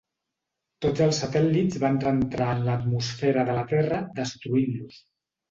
Tots 0.85 1.03
els 1.07 1.19
satèl·lits 1.23 1.77
van 1.83 1.99
reentrar 2.05 2.47
en 2.55 2.65
l'atmosfera 2.69 3.45
de 3.51 3.59
la 3.61 3.67
terra, 3.75 4.01
destruint-los. 4.23 4.99